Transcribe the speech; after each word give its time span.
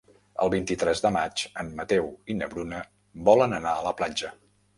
El 0.43 0.51
vint-i-tres 0.51 1.03
de 1.03 1.11
maig 1.15 1.43
en 1.63 1.69
Mateu 1.81 2.09
i 2.35 2.37
na 2.39 2.49
Bruna 2.55 2.81
volen 3.31 3.55
anar 3.61 3.77
a 3.77 3.87
la 3.91 3.95
platja. 4.03 4.35